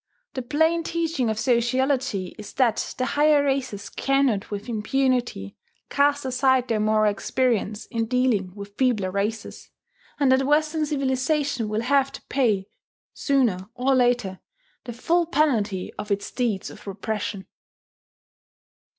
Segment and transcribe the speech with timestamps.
[0.33, 5.55] The plain teaching of sociology is that the higher races cannot with impunity
[5.91, 9.69] cast aside their moral experience in dealing with feebler races,
[10.19, 12.65] and that Western civilization will have to pay,
[13.13, 14.39] sooner or later,
[14.85, 17.45] the full penalty of its deeds of oppression.